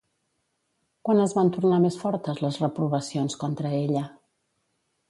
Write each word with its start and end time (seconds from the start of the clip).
Quan 1.09 1.21
es 1.25 1.35
van 1.39 1.51
tornar 1.57 1.79
més 1.85 1.99
fortes 2.05 2.43
les 2.47 2.59
reprovacions 2.67 3.39
contra 3.45 3.79
ella? 3.85 4.05